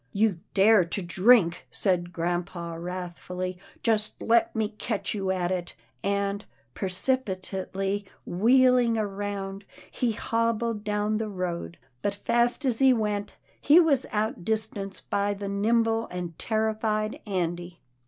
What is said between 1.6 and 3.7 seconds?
said grampa wrathfully,"